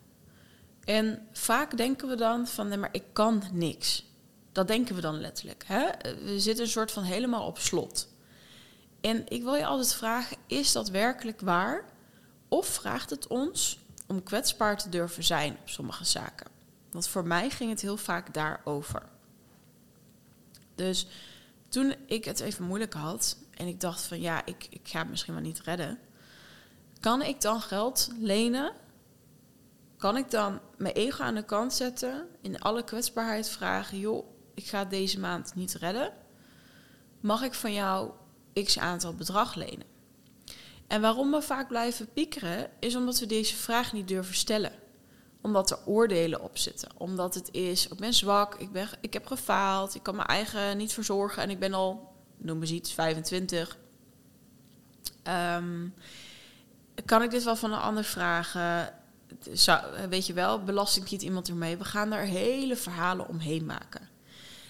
[0.84, 4.06] En vaak denken we dan van, maar ik kan niks.
[4.52, 5.63] Dat denken we dan letterlijk.
[5.67, 5.88] Hè?
[6.24, 8.08] We zitten een soort van helemaal op slot.
[9.02, 11.86] En ik wil je altijd vragen, is dat werkelijk waar?
[12.54, 16.48] Of vraagt het ons om kwetsbaar te durven zijn op sommige zaken?
[16.90, 19.04] Want voor mij ging het heel vaak daarover.
[20.76, 21.08] Dus
[21.70, 25.10] toen ik het even moeilijk had en ik dacht van ja, ik, ik ga het
[25.10, 26.00] misschien wel niet redden.
[27.00, 28.74] Kan ik dan geld lenen?
[29.98, 34.66] Kan ik dan mijn ego aan de kant zetten, in alle kwetsbaarheid vragen: joh, ik
[34.66, 36.14] ga deze maand niet redden.
[37.20, 38.12] Mag ik van jou
[38.54, 39.91] x aantal bedrag lenen?
[40.92, 44.72] En waarom we vaak blijven piekeren, is omdat we deze vraag niet durven stellen.
[45.42, 46.90] Omdat er oordelen op zitten.
[46.98, 50.78] Omdat het is, ik ben zwak, ik, ben, ik heb gefaald, ik kan mijn eigen
[50.78, 53.78] niet verzorgen en ik ben al, noem eens iets, 25.
[55.28, 55.94] Um,
[57.06, 58.94] kan ik dit wel van een ander vragen?
[59.52, 61.78] Zou, weet je wel, belastingkiet iemand ermee?
[61.78, 64.10] We gaan daar hele verhalen omheen maken.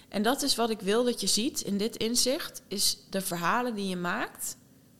[0.08, 3.74] En dat is wat ik wil dat je ziet in dit inzicht, is de verhalen
[3.74, 4.56] die je maakt,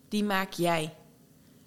[0.08, 0.94] die maak jij.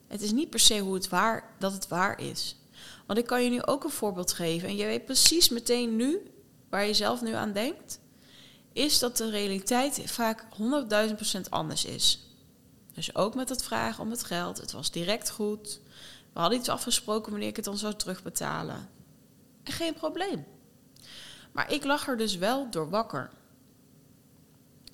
[0.08, 2.58] Het is niet per se hoe het waar, dat het waar is.
[3.06, 6.32] Want ik kan je nu ook een voorbeeld geven en je weet precies meteen nu,
[6.70, 8.00] waar je zelf nu aan denkt,
[8.74, 10.46] is dat de realiteit vaak
[11.38, 12.30] 100.000% anders is.
[12.94, 14.58] Dus ook met het vragen om het geld.
[14.58, 15.80] Het was direct goed.
[16.34, 18.90] We hadden iets afgesproken wanneer ik het dan zou terugbetalen.
[19.64, 20.46] En geen probleem.
[21.52, 23.32] Maar ik lag er dus wel door wakker.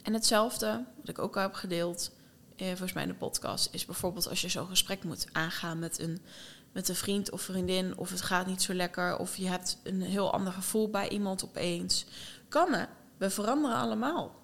[0.02, 2.12] En hetzelfde, wat ik ook al heb gedeeld,
[2.62, 6.00] eh, volgens mij in de podcast, is bijvoorbeeld als je zo'n gesprek moet aangaan met
[6.00, 6.22] een,
[6.72, 10.02] met een vriend of vriendin, of het gaat niet zo lekker, of je hebt een
[10.02, 12.06] heel ander gevoel bij iemand opeens.
[12.48, 12.86] Kan hè?
[13.18, 14.36] We veranderen allemaal.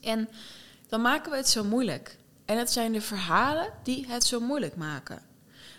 [0.00, 0.28] En
[0.88, 2.18] dan maken we het zo moeilijk.
[2.44, 5.22] En het zijn de verhalen die het zo moeilijk maken.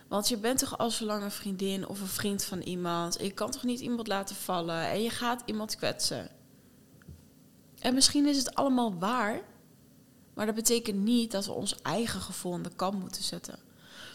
[0.07, 3.17] Want je bent toch al zo lang een vriendin of een vriend van iemand.
[3.21, 6.29] je kan toch niet iemand laten vallen en je gaat iemand kwetsen.
[7.79, 9.41] En misschien is het allemaal waar,
[10.41, 13.59] maar dat betekent niet dat we ons eigen gevoel aan de kant moeten zetten.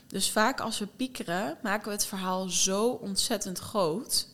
[0.07, 4.29] Dus vaak als we piekeren, maken we het verhaal zo ontzettend groot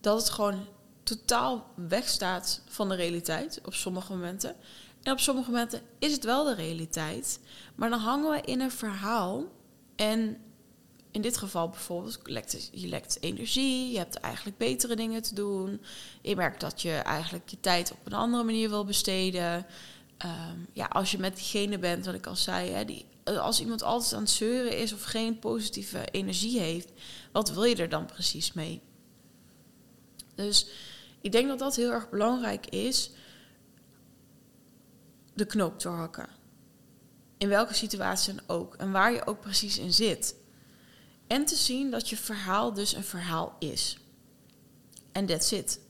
[0.00, 0.66] dat het gewoon
[1.02, 4.56] totaal wegstaat van de realiteit op sommige momenten.
[5.02, 7.40] En op sommige momenten is het wel de realiteit.
[7.74, 9.44] Maar dan hangen we in een verhaal.
[9.96, 10.40] En
[11.10, 12.20] in dit geval bijvoorbeeld,
[12.72, 13.92] je lekt energie.
[13.92, 15.80] Je hebt eigenlijk betere dingen te doen.
[16.22, 19.66] Je merkt dat je eigenlijk je tijd op een andere manier wil besteden.
[20.22, 23.82] Ehm, ja, als je met diegene bent, wat ik al zei, hè, die, als iemand
[23.82, 26.92] altijd aan het zeuren is of geen positieve energie heeft,
[27.32, 28.82] wat wil je er dan precies mee?
[30.34, 30.66] Dus
[31.20, 33.10] ik denk dat dat heel erg belangrijk is.
[35.34, 36.28] De knoop doorhakken.
[37.38, 38.74] In welke situatie dan ook.
[38.74, 40.34] En waar je ook precies in zit.
[41.26, 43.98] En te zien dat je verhaal dus een verhaal is.
[45.12, 45.80] En that's it.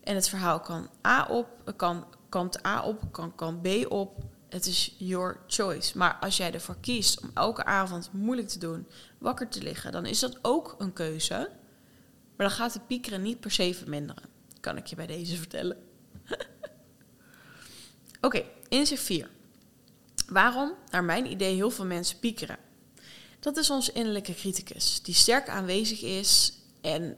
[0.00, 4.24] En het verhaal kan A op, kan kant A op, kan kant B op.
[4.48, 5.98] Het is your choice.
[5.98, 8.86] Maar als jij ervoor kiest om elke avond moeilijk te doen,
[9.18, 11.50] wakker te liggen, dan is dat ook een keuze.
[12.36, 14.22] Maar dan gaat de piekeren niet per se verminderen.
[14.60, 15.76] Kan ik je bij deze vertellen.
[18.20, 19.30] Oké, inzicht 4.
[20.28, 22.58] Waarom, naar mijn idee, heel veel mensen piekeren?
[23.40, 27.16] Dat is onze innerlijke criticus, die sterk aanwezig is en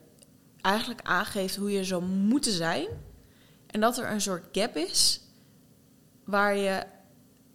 [0.60, 2.86] eigenlijk aangeeft hoe je zou moeten zijn.
[3.74, 5.20] En dat er een soort gap is
[6.24, 6.82] waar je,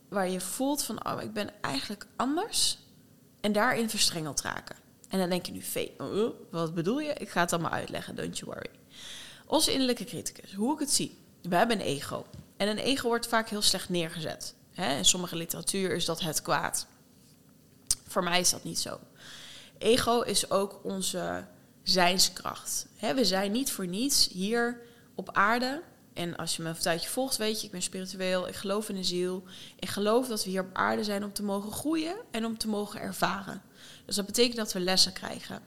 [0.10, 2.78] waar je voelt van, oh, ik ben eigenlijk anders.
[3.42, 4.76] En daarin verstrengeld raken.
[5.10, 5.64] En dan denk je nu,
[5.98, 7.14] oh, wat bedoel je?
[7.14, 8.70] Ik ga het allemaal uitleggen, don't you worry.
[9.46, 11.18] Onze innerlijke criticus, hoe ik het zie.
[11.42, 12.26] We hebben een ego.
[12.58, 14.54] En een ego wordt vaak heel slecht neergezet.
[14.76, 16.88] In sommige literatuur is dat het kwaad.
[18.08, 19.00] Voor mij is dat niet zo.
[19.78, 21.46] Ego is ook onze
[21.84, 22.88] zijnskracht.
[23.00, 24.82] We zijn niet voor niets hier
[25.16, 25.82] op aarde.
[26.20, 28.96] En als je me een tijdje volgt, weet je, ik ben spiritueel, ik geloof in
[28.96, 29.44] de ziel.
[29.80, 32.68] Ik geloof dat we hier op aarde zijn om te mogen groeien en om te
[32.68, 33.62] mogen ervaren.
[34.06, 35.62] Dus dat betekent dat we lessen krijgen.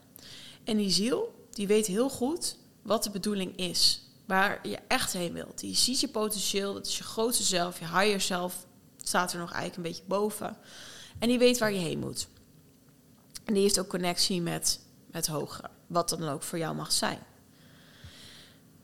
[0.64, 4.02] En die ziel, die weet heel goed wat de bedoeling is.
[4.26, 5.60] Waar je echt heen wilt.
[5.60, 8.66] Die ziet je potentieel, dat is je grootste zelf, je higher zelf.
[9.02, 10.56] Staat er nog eigenlijk een beetje boven.
[11.18, 12.28] En die weet waar je heen moet.
[13.44, 17.18] En die heeft ook connectie met het hogere, wat dan ook voor jou mag zijn.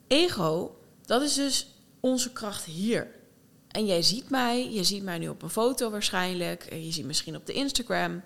[0.07, 0.78] Ego,
[1.09, 1.67] dat is dus
[1.99, 3.07] onze kracht hier.
[3.67, 7.35] En jij ziet mij, je ziet mij nu op een foto waarschijnlijk, je ziet misschien
[7.35, 8.21] op de Instagram.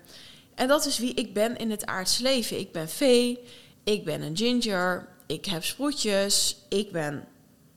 [0.54, 2.58] En dat is wie ik ben in het aardse leven.
[2.58, 3.38] Ik ben Vee,
[3.84, 7.24] ik ben een ginger, ik heb sproetjes, ik ben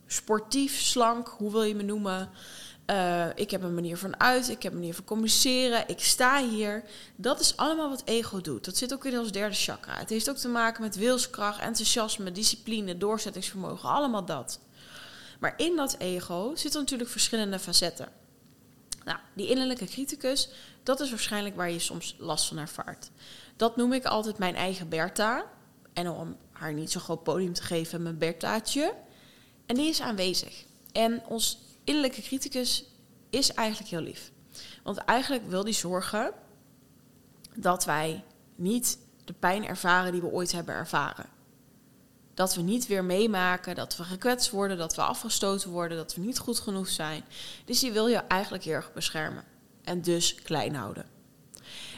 [0.07, 2.29] sportief, slank, hoe wil je me noemen?
[2.91, 6.47] Uh, ik heb een manier van uit, ik heb een manier van communiceren, ik sta
[6.47, 6.83] hier.
[7.15, 8.65] Dat is allemaal wat ego doet.
[8.65, 9.97] Dat zit ook in ons derde chakra.
[9.97, 14.59] Het heeft ook te maken met wilskracht, enthousiasme, discipline, doorzettingsvermogen, allemaal dat.
[15.39, 18.09] Maar in dat ego zitten natuurlijk verschillende facetten.
[19.05, 20.49] Nou, die innerlijke criticus,
[20.83, 23.09] dat is waarschijnlijk waar je soms last van ervaart.
[23.55, 25.45] Dat noem ik altijd mijn eigen Bertha.
[25.93, 28.93] En om haar niet zo'n groot podium te geven, mijn Berthaatje.
[29.65, 30.65] En die is aanwezig.
[30.91, 32.85] En ons innerlijke criticus
[33.29, 34.31] is eigenlijk heel lief.
[34.83, 36.31] Want eigenlijk wil die zorgen
[37.55, 38.23] dat wij
[38.55, 41.25] niet de pijn ervaren die we ooit hebben ervaren.
[42.37, 46.21] Dat we niet weer meemaken, dat we gekwetst worden, dat we afgestoten worden, dat we
[46.21, 47.23] niet goed genoeg zijn.
[47.65, 49.43] Dus die wil je eigenlijk heel erg beschermen.
[49.83, 51.05] En dus klein houden.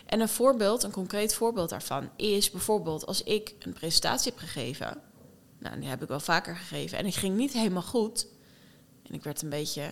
[0.05, 5.01] En een voorbeeld, een concreet voorbeeld daarvan, is bijvoorbeeld als ik een presentatie heb gegeven.
[5.57, 6.97] Nou, die heb ik wel vaker gegeven.
[6.97, 8.27] En ik ging niet helemaal goed.
[9.03, 9.89] En ik werd een beetje.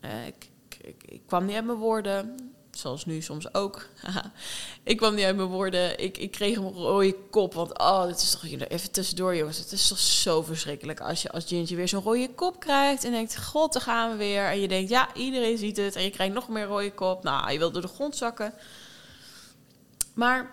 [0.00, 2.36] Uh, ik, ik, ik, kwam niet uit mijn woorden.
[2.78, 3.86] Zoals nu soms ook.
[4.82, 5.98] ik kwam niet uit mijn woorden.
[5.98, 7.54] Ik, ik kreeg een rode kop.
[7.54, 9.58] Want oh, dit is toch even tussendoor, jongens.
[9.58, 13.04] Het is toch zo verschrikkelijk als je als Ginger weer zo'n rode kop krijgt.
[13.04, 14.44] En denkt: God, daar gaan we weer.
[14.44, 15.96] En je denkt: ja, iedereen ziet het.
[15.96, 17.22] En je krijgt nog meer rode kop.
[17.22, 18.54] Nou, je wilt door de grond zakken.
[20.14, 20.50] Maar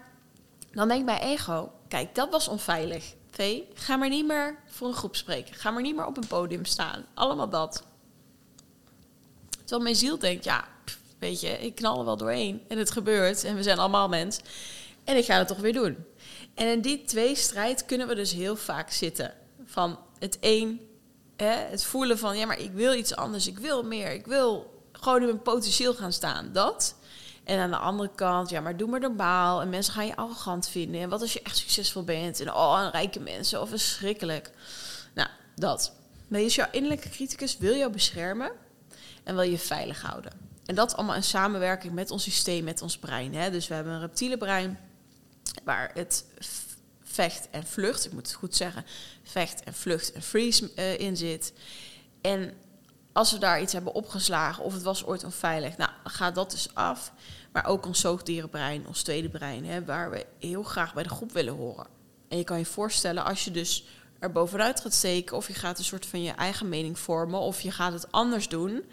[0.72, 3.14] dan denk ik bij ego: kijk, dat was onveilig.
[3.32, 5.56] V, ga maar niet meer voor een groep spreken.
[5.56, 7.06] Ga maar niet meer op een podium staan.
[7.14, 7.84] Allemaal dat.
[9.50, 10.68] Terwijl mijn ziel denkt, ja,
[11.20, 12.62] weet je, ik knal er wel doorheen.
[12.68, 14.40] En het gebeurt en we zijn allemaal mens.
[15.04, 16.06] En ik ga het toch weer doen.
[16.54, 19.34] En in die twee strijd kunnen we dus heel vaak zitten.
[19.66, 20.88] Van het een,
[21.36, 23.48] hè, het voelen van, ja, maar ik wil iets anders.
[23.48, 24.12] Ik wil meer.
[24.12, 26.50] Ik wil gewoon in mijn potentieel gaan staan.
[26.52, 26.96] Dat.
[27.44, 29.62] En aan de andere kant, ja, maar doe maar normaal.
[29.62, 31.02] En mensen gaan je arrogant vinden.
[31.02, 32.40] En wat als je echt succesvol bent?
[32.40, 33.62] En oh, een rijke mensen.
[33.62, 34.52] Of verschrikkelijk.
[35.14, 35.94] Nou, dat.
[36.28, 38.52] Maar is jouw innerlijke criticus wil jou beschermen
[39.24, 40.45] en wil je veilig houden.
[40.66, 43.36] En dat allemaal in samenwerking met ons systeem, met ons brein.
[43.36, 43.52] Hè?
[43.52, 44.80] Dus we hebben een reptiele brein
[45.64, 46.26] waar het
[47.04, 48.86] vecht en vlucht, ik moet het goed zeggen,
[49.24, 51.54] vecht en vlucht en freeze uh, in zit.
[52.22, 52.54] En
[53.12, 56.74] als we daar iets hebben opgeslagen of het was ooit onveilig, nou, gaat dat dus
[56.74, 57.12] af.
[57.52, 61.32] Maar ook ons zoogdierenbrein, ons tweede brein, hè, waar we heel graag bij de groep
[61.32, 61.88] willen horen.
[62.28, 63.86] En je kan je voorstellen, als je dus
[64.20, 67.62] er bovenuit gaat steken, of je gaat een soort van je eigen mening vormen, of
[67.62, 68.84] je gaat het anders doen,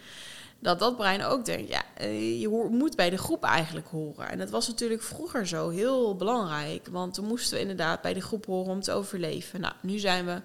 [0.63, 4.29] dat dat brein ook denkt, ja, eh, je moet bij de groep eigenlijk horen.
[4.29, 8.21] En dat was natuurlijk vroeger zo heel belangrijk, want toen moesten we inderdaad bij de
[8.21, 9.61] groep horen om te overleven.
[9.61, 10.41] Nou, nu zijn we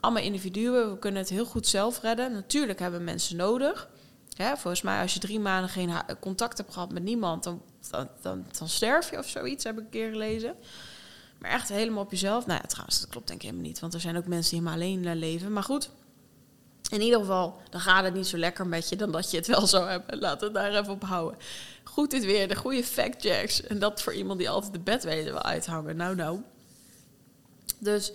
[0.00, 2.32] allemaal individuen, we kunnen het heel goed zelf redden.
[2.32, 3.88] Natuurlijk hebben we mensen nodig.
[4.28, 8.08] Ja, volgens mij, als je drie maanden geen contact hebt gehad met niemand, dan, dan,
[8.22, 10.54] dan, dan sterf je of zoiets, heb ik een keer gelezen.
[11.38, 12.46] Maar echt helemaal op jezelf.
[12.46, 13.80] Nou ja, trouwens, dat klopt denk ik helemaal niet.
[13.80, 15.52] Want er zijn ook mensen die helemaal alleen leven.
[15.52, 15.90] Maar goed,
[16.90, 19.46] in ieder geval, dan gaat het niet zo lekker met je dan dat je het
[19.46, 20.18] wel zou hebben.
[20.18, 21.38] Laten we daar even op houden.
[21.84, 23.62] Goed dit weer, de goede fact-checks.
[23.62, 25.96] En dat voor iemand die altijd de bedwezen wil uithangen.
[25.96, 26.40] Nou, nou.
[27.78, 28.12] Dus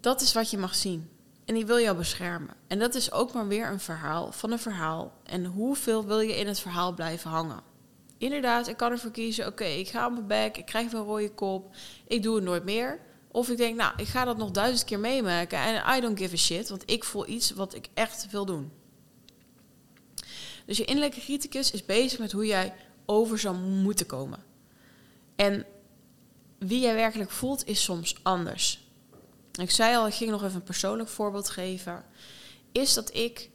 [0.00, 1.08] dat is wat je mag zien.
[1.44, 2.54] En die wil jou beschermen.
[2.66, 5.12] En dat is ook maar weer een verhaal van een verhaal.
[5.24, 7.72] En hoeveel wil je in het verhaal blijven hangen?
[8.24, 11.30] inderdaad, ik kan ervoor kiezen, oké, ik ga op mijn bek, ik krijg een rode
[11.30, 11.74] kop,
[12.06, 13.00] ik doe het nooit meer.
[13.34, 16.34] Of ik denk, nou, ik ga dat nog duizend keer meemaken en I don't give
[16.34, 18.72] a shit, want ik voel iets wat ik echt wil doen.
[20.66, 22.74] Dus je innerlijke criticus is bezig met hoe jij
[23.06, 24.44] over zou moeten komen.
[25.36, 25.66] En
[26.58, 28.88] wie jij werkelijk voelt is soms anders.
[29.52, 32.04] Ik zei al, ik ging nog even een persoonlijk voorbeeld geven.
[32.72, 33.50] Is dat ik,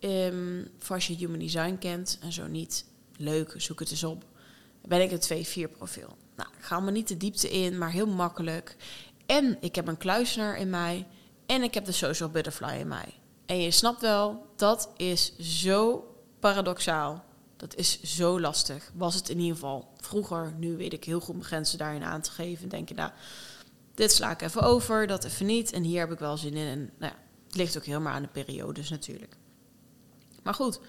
[0.00, 2.84] um, voor als je human design kent en zo niet,
[3.16, 4.24] leuk, zoek het eens op.
[4.82, 6.16] Ben ik een 2-4 profiel.
[6.38, 8.76] Nou, ik ga me niet de diepte in, maar heel makkelijk.
[9.26, 11.06] En ik heb een kluisenaar in mij.
[11.46, 13.14] En ik heb de social butterfly in mij.
[13.46, 17.24] En je snapt wel, dat is zo paradoxaal.
[17.56, 18.90] Dat is zo lastig.
[18.94, 20.52] Was het in ieder geval vroeger.
[20.56, 22.68] Nu weet ik heel goed mijn grenzen daarin aan te geven.
[22.68, 23.10] Denk je, nou,
[23.94, 25.72] dit sla ik even over, dat even niet.
[25.72, 26.66] En hier heb ik wel zin in.
[26.66, 29.36] En nou ja, het ligt ook helemaal aan de periodes natuurlijk.
[30.42, 30.80] Maar goed,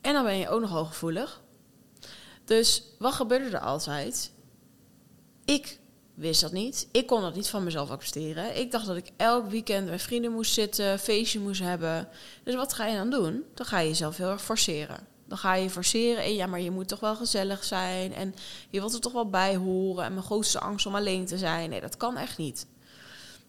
[0.00, 1.42] en dan ben je ook nog hooggevoelig.
[2.44, 4.32] Dus wat gebeurde er altijd?
[5.44, 5.78] Ik
[6.14, 6.88] wist dat niet.
[6.92, 8.58] Ik kon dat niet van mezelf accepteren.
[8.58, 12.08] Ik dacht dat ik elk weekend bij vrienden moest zitten, feestje moest hebben.
[12.44, 13.44] Dus wat ga je dan doen?
[13.54, 15.06] Dan ga je jezelf heel erg forceren.
[15.28, 16.22] Dan ga je forceren.
[16.22, 18.14] En ja, maar je moet toch wel gezellig zijn.
[18.14, 18.34] En
[18.70, 20.04] je wilt er toch wel bij horen.
[20.04, 21.70] En mijn grootste angst om alleen te zijn.
[21.70, 22.66] Nee, dat kan echt niet.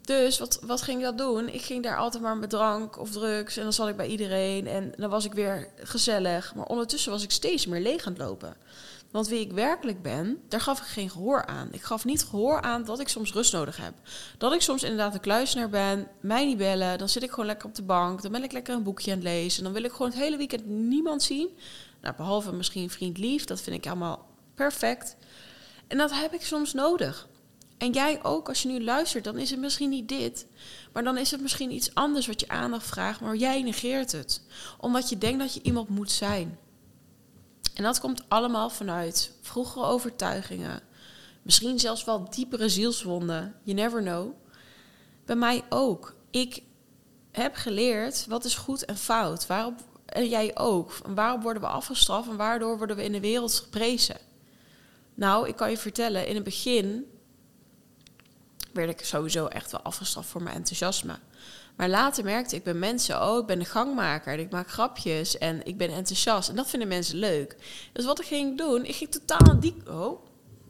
[0.06, 1.50] Dus wat, wat ging ik dat doen?
[1.50, 3.58] Ik ging daar altijd maar met drank of drugs.
[3.58, 4.68] En dan zat ik bij iedereen.
[4.68, 6.56] En dan was ik weer gezellig.
[6.56, 8.56] Maar ondertussen was ik steeds meer leeg aan het lopen.
[9.12, 11.70] Want wie ik werkelijk ben, daar gaf ik geen gehoor aan.
[11.72, 13.94] Ik gaf niet gehoor aan dat ik soms rust nodig heb.
[14.38, 16.98] Dat ik soms inderdaad een kluisnaar ben, mij niet bellen.
[16.98, 18.22] Dan zit ik gewoon lekker op de bank.
[18.22, 19.64] Dan ben ik lekker een boekje aan het lezen.
[19.64, 21.50] Dan wil ik gewoon het hele weekend niemand zien.
[22.02, 23.46] Nou, behalve misschien vriend lief.
[23.46, 25.16] Dat vind ik allemaal perfect.
[25.88, 27.28] En dat heb ik soms nodig.
[27.86, 30.48] En jij ook, als je nu luistert, dan is het misschien niet dit.
[30.94, 33.20] Maar dan is het misschien iets anders wat je aandacht vraagt.
[33.22, 34.42] Maar jij negeert het.
[34.80, 36.60] Omdat je denkt dat je iemand moet zijn.
[37.74, 40.82] En dat komt allemaal vanuit vroegere overtuigingen.
[41.42, 43.56] Misschien zelfs wel diepere zielswonden.
[43.64, 44.34] You never know.
[45.26, 46.16] Bij mij ook.
[46.32, 46.62] Ik
[47.32, 49.48] heb geleerd wat is goed en fout.
[49.48, 50.98] Waarop, en jij ook.
[51.08, 54.18] Waarop worden we afgestraft en waardoor worden we in de wereld geprezen?
[55.14, 57.06] Nou, ik kan je vertellen, in het begin
[58.76, 61.20] werd ik sowieso echt wel afgestraft voor mijn enthousiasme.
[61.76, 65.66] Maar later merkte ik bij mensen, oh, ik ben de gangmaker ik maak grapjes en
[65.66, 66.50] ik ben enthousiast.
[66.50, 67.56] En dat vinden mensen leuk.
[67.94, 69.76] Dus wat ik ging doen, ik ging totaal aan die...
[69.88, 70.26] Oh,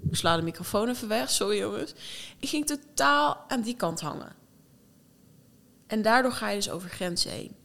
[0.10, 1.94] ik sla de microfoon even weg, sorry jongens.
[2.40, 4.36] Ik ging totaal aan die kant hangen.
[5.88, 7.56] En daardoor ga je dus over grenzen heen.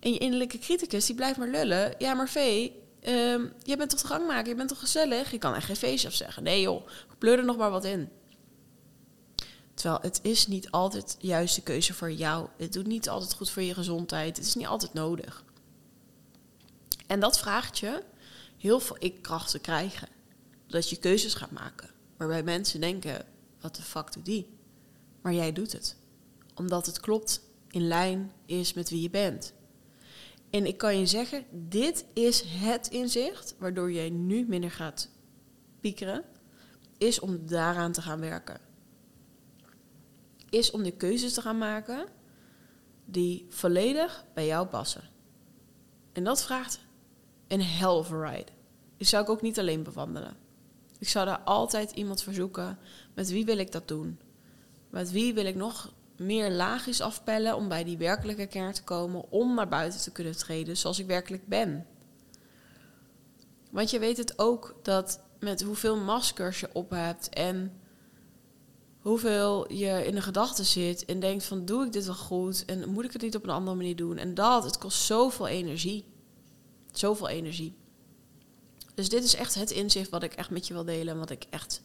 [0.00, 1.94] En je innerlijke criticus, die blijft maar lullen.
[1.98, 5.30] Ja, maar Vee, um, je bent toch de gangmaker, je bent toch gezellig?
[5.30, 6.42] Je kan echt geen feestje afzeggen.
[6.42, 6.86] Nee joh,
[7.18, 8.08] pleur er nog maar wat in.
[9.82, 12.48] Terwijl het is niet altijd de juiste keuze voor jou.
[12.56, 14.36] Het doet niet altijd goed voor je gezondheid.
[14.36, 15.44] Het is niet altijd nodig.
[17.06, 18.02] En dat vraagt je
[18.58, 20.08] heel veel ik-kracht te krijgen.
[20.66, 21.90] Dat je keuzes gaat maken.
[22.16, 23.26] Waarbij mensen denken,
[23.60, 24.58] wat de fuck doet die?
[25.22, 25.96] Maar jij doet het.
[26.54, 27.40] Omdat het klopt,
[27.70, 29.52] in lijn is met wie je bent.
[30.50, 35.08] En ik kan je zeggen, dit is het inzicht waardoor jij nu minder gaat
[35.80, 36.24] piekeren,
[36.98, 38.70] is om daaraan te gaan werken
[40.52, 42.06] is om de keuzes te gaan maken
[43.04, 45.02] die volledig bij jou passen.
[46.12, 46.80] En dat vraagt
[47.48, 48.52] een hell of a ride.
[48.96, 50.36] Die zou ik ook niet alleen bewandelen.
[50.98, 52.78] Ik zou daar altijd iemand verzoeken.
[53.14, 54.20] Met wie wil ik dat doen?
[54.90, 59.30] Met wie wil ik nog meer laagjes afpellen om bij die werkelijke kern te komen,
[59.30, 61.86] om naar buiten te kunnen treden zoals ik werkelijk ben.
[63.70, 67.81] Want je weet het ook dat met hoeveel maskers je op hebt en
[69.02, 72.88] hoeveel je in de gedachten zit en denkt van doe ik dit wel goed en
[72.88, 76.04] moet ik het niet op een andere manier doen en dat het kost zoveel energie
[76.92, 77.74] zoveel energie
[78.94, 81.46] dus dit is echt het inzicht wat ik echt met je wil delen wat ik
[81.50, 81.82] echt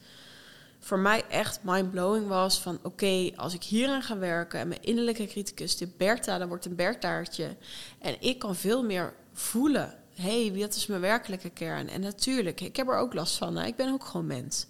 [0.79, 5.27] voor mij echt mind-blowing was van oké, als ik hieraan ga werken en mijn innerlijke
[5.27, 7.55] criticus, de Bertha, dan wordt een Bertaartje.
[7.99, 9.95] En ik kan veel meer voelen.
[10.13, 11.89] Hé, hey, wat is mijn werkelijke kern?
[11.89, 13.57] En natuurlijk, ik heb er ook last van.
[13.57, 14.65] Ik ben ook gewoon mens.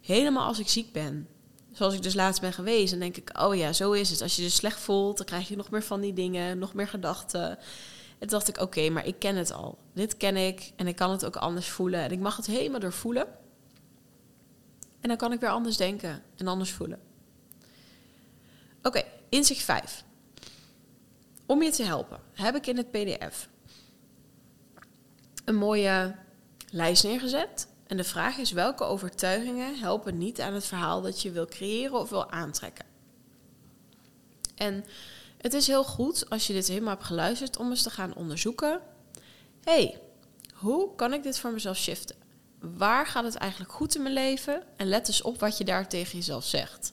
[0.00, 1.28] Helemaal als ik ziek ben
[1.74, 4.22] zoals ik dus laatst ben geweest, dan denk ik, oh ja, zo is het.
[4.22, 6.88] Als je je slecht voelt, dan krijg je nog meer van die dingen, nog meer
[6.88, 7.58] gedachten.
[8.18, 9.78] En dacht ik, oké, maar ik ken het al.
[9.92, 12.00] Dit ken ik en ik kan het ook anders voelen.
[12.00, 13.26] En ik mag het helemaal doorvoelen.
[15.00, 17.00] En dan kan ik weer anders denken en anders voelen.
[18.82, 20.04] Oké, inzicht 5.
[21.46, 23.48] Om je te helpen, heb ik in het PDF
[25.44, 26.14] een mooie
[26.70, 31.30] lijst neergezet en de vraag is welke overtuigingen helpen niet aan het verhaal dat je
[31.30, 32.84] wil creëren of wil aantrekken.
[34.54, 34.84] En
[35.38, 38.80] het is heel goed als je dit helemaal hebt geluisterd om eens te gaan onderzoeken.
[39.64, 40.00] hey,
[40.54, 42.16] hoe kan ik dit voor mezelf shiften?
[42.58, 44.62] Waar gaat het eigenlijk goed in mijn leven?
[44.76, 46.92] En let eens op wat je daar tegen jezelf zegt.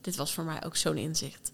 [0.00, 1.52] Dit was voor mij ook zo'n inzicht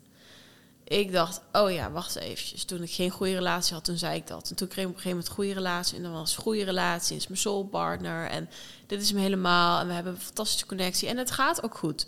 [0.84, 2.64] ik dacht, oh ja, wacht eventjes.
[2.64, 4.50] Toen ik geen goede relatie had, toen zei ik dat.
[4.50, 5.96] En toen kreeg ik op een gegeven moment goede relatie.
[5.96, 8.28] En dan was goede relatie, is mijn soulpartner.
[8.28, 8.50] En
[8.86, 9.80] dit is hem helemaal.
[9.80, 11.08] En we hebben een fantastische connectie.
[11.08, 12.06] En het gaat ook goed.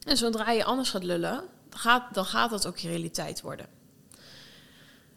[0.00, 3.66] En zodra je anders gaat lullen, dan gaat, dan gaat dat ook je realiteit worden.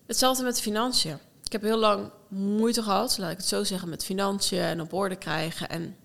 [0.05, 1.17] Hetzelfde met financiën.
[1.43, 4.93] Ik heb heel lang moeite gehad, laat ik het zo zeggen, met financiën en op
[4.93, 5.69] orde krijgen.
[5.69, 5.97] En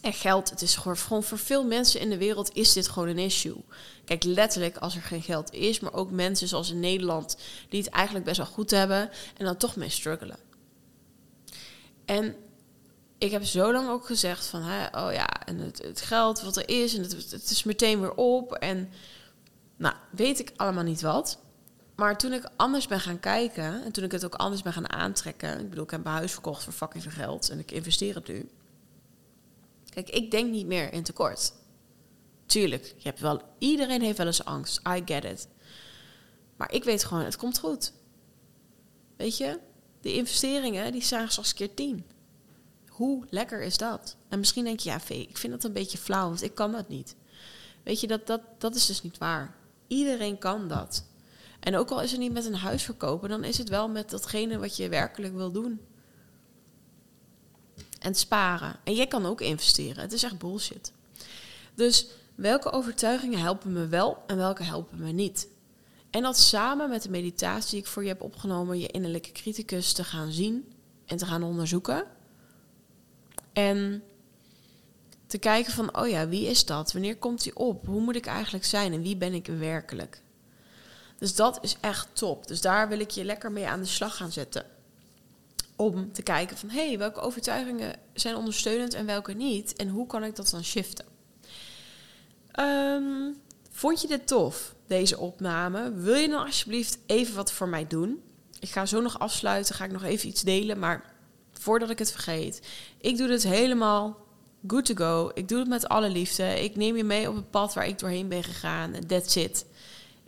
[0.00, 3.18] en geld, het is gewoon, voor veel mensen in de wereld is dit gewoon een
[3.18, 3.64] issue.
[4.04, 7.36] Kijk, letterlijk als er geen geld is, maar ook mensen zoals in Nederland
[7.68, 10.38] die het eigenlijk best wel goed hebben en dan toch mee struggelen.
[12.04, 12.34] En
[13.18, 16.56] ik heb zo lang ook gezegd van, hè, oh ja, en het, het, geld wat
[16.56, 18.88] er is en het, het is meteen weer op en
[19.76, 21.38] nou, weet ik allemaal niet wat.
[21.96, 24.92] Maar toen ik anders ben gaan kijken en toen ik het ook anders ben gaan
[24.92, 28.14] aantrekken, ik bedoel, ik heb mijn huis verkocht voor fucking veel geld en ik investeer
[28.14, 28.48] het nu
[29.90, 31.52] Kijk, ik denk niet meer in tekort.
[32.46, 34.80] Tuurlijk, je hebt wel, iedereen heeft wel eens angst.
[34.88, 35.48] I get it.
[36.56, 37.92] Maar ik weet gewoon, het komt goed.
[39.16, 39.58] Weet je?
[40.00, 42.06] De investeringen die zijn straks keer 10.
[42.88, 44.16] Hoe lekker is dat?
[44.28, 46.88] En misschien denk je, ja, ik vind dat een beetje flauw, want ik kan dat
[46.88, 47.16] niet.
[47.82, 49.56] Weet je, dat, dat, dat is dus niet waar.
[49.86, 51.04] Iedereen kan dat.
[51.60, 54.10] En ook al is het niet met een huis verkopen, dan is het wel met
[54.10, 55.80] datgene wat je werkelijk wil doen.
[58.00, 58.76] En sparen.
[58.84, 60.02] En jij kan ook investeren.
[60.02, 60.92] Het is echt bullshit.
[61.74, 65.48] Dus welke overtuigingen helpen me wel en welke helpen me niet?
[66.10, 69.92] En dat samen met de meditatie die ik voor je heb opgenomen, je innerlijke criticus
[69.92, 70.72] te gaan zien
[71.06, 72.04] en te gaan onderzoeken.
[73.52, 74.02] En
[75.26, 76.92] te kijken van, oh ja, wie is dat?
[76.92, 77.86] Wanneer komt die op?
[77.86, 80.22] Hoe moet ik eigenlijk zijn en wie ben ik werkelijk?
[81.18, 82.46] Dus dat is echt top.
[82.46, 84.64] Dus daar wil ik je lekker mee aan de slag gaan zetten.
[85.80, 89.76] Om te kijken van, hé, hey, welke overtuigingen zijn ondersteunend en welke niet?
[89.76, 91.04] En hoe kan ik dat dan shiften?
[92.60, 93.36] Um,
[93.70, 95.92] vond je dit tof, deze opname?
[95.92, 98.22] Wil je dan alsjeblieft even wat voor mij doen?
[98.58, 101.14] Ik ga zo nog afsluiten, ga ik nog even iets delen, maar
[101.52, 102.66] voordat ik het vergeet.
[103.00, 104.26] Ik doe dit helemaal
[104.66, 105.30] good to go.
[105.34, 106.62] Ik doe het met alle liefde.
[106.62, 108.92] Ik neem je mee op het pad waar ik doorheen ben gegaan.
[109.06, 109.64] That's it.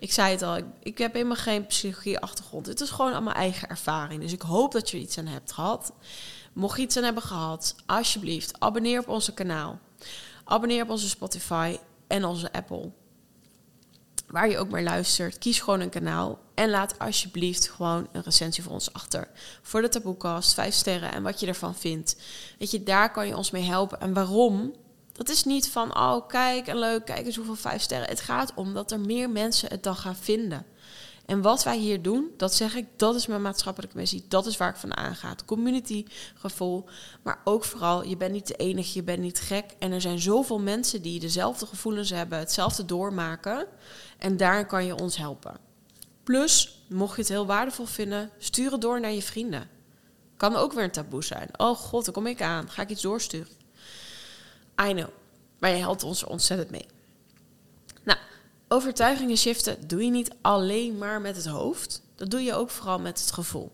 [0.03, 2.67] Ik zei het al, ik, ik heb helemaal geen psychologie-achtergrond.
[2.67, 4.21] Het is gewoon mijn eigen ervaring.
[4.21, 5.93] Dus ik hoop dat je er iets aan hebt gehad.
[6.53, 9.79] Mocht je iets aan hebben gehad, alsjeblieft, abonneer op onze kanaal.
[10.45, 12.91] Abonneer op onze Spotify en onze Apple.
[14.27, 16.39] Waar je ook maar luistert, kies gewoon een kanaal.
[16.55, 19.29] En laat alsjeblieft gewoon een recensie voor ons achter.
[19.63, 22.17] Voor de Taboecast, vijf sterren en wat je ervan vindt.
[22.59, 24.01] Weet je, daar kan je ons mee helpen.
[24.01, 24.75] En waarom?
[25.13, 28.09] Dat is niet van, oh kijk en leuk, kijk eens hoeveel vijf sterren.
[28.09, 30.67] Het gaat om dat er meer mensen het dan gaan vinden.
[31.27, 34.25] En wat wij hier doen, dat zeg ik, dat is mijn maatschappelijke missie.
[34.29, 35.35] Dat is waar ik van aanga.
[35.47, 36.05] Community
[36.35, 36.85] gevoel.
[37.23, 39.65] Maar ook vooral, je bent niet de enige, je bent niet gek.
[39.79, 43.67] En er zijn zoveel mensen die dezelfde gevoelens hebben, hetzelfde doormaken.
[44.19, 45.57] En daar kan je ons helpen.
[46.23, 49.69] Plus, mocht je het heel waardevol vinden, stuur het door naar je vrienden.
[50.37, 51.49] Kan ook weer een taboe zijn.
[51.57, 52.71] Oh god, daar kom ik aan.
[52.71, 53.62] Ga ik iets doorsturen?
[54.81, 55.09] I know.
[55.59, 56.87] Maar je helpt ons er ontzettend mee.
[58.05, 58.19] Nou,
[58.69, 62.03] overtuigingen shiften doe je niet alleen maar met het hoofd.
[62.15, 63.73] Dat doe je ook vooral met het gevoel.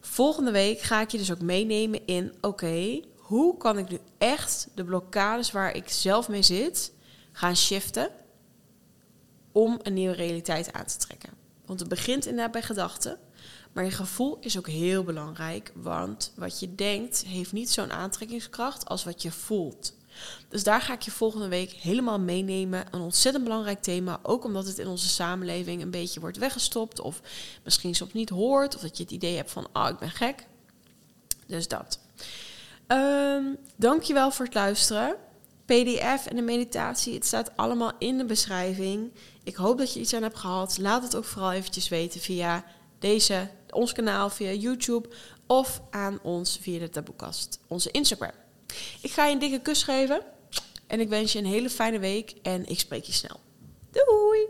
[0.00, 4.68] Volgende week ga ik je dus ook meenemen in: oké, hoe kan ik nu echt
[4.74, 6.92] de blokkades waar ik zelf mee zit
[7.32, 8.10] gaan shiften
[9.52, 11.30] om een nieuwe realiteit aan te trekken?
[11.66, 13.18] Want het begint inderdaad bij gedachten.
[13.72, 18.86] Maar je gevoel is ook heel belangrijk, want wat je denkt heeft niet zo'n aantrekkingskracht
[18.86, 19.94] als wat je voelt.
[20.48, 22.84] Dus daar ga ik je volgende week helemaal meenemen.
[22.90, 27.20] Een ontzettend belangrijk thema, ook omdat het in onze samenleving een beetje wordt weggestopt of
[27.64, 30.10] misschien soms niet hoort of dat je het idee hebt van, ah, oh, ik ben
[30.10, 30.46] gek.
[31.46, 31.98] Dus dat.
[32.88, 35.16] Um, dankjewel voor het luisteren.
[35.64, 39.12] PDF en de meditatie, het staat allemaal in de beschrijving.
[39.42, 40.78] Ik hoop dat je iets aan hebt gehad.
[40.78, 42.64] Laat het ook vooral eventjes weten via
[42.98, 45.08] deze, ons kanaal, via YouTube
[45.46, 48.43] of aan ons via de taboekast, onze Instagram.
[49.00, 50.22] Ik ga je een dikke kus geven
[50.86, 53.40] en ik wens je een hele fijne week en ik spreek je snel.
[53.90, 54.34] Doei!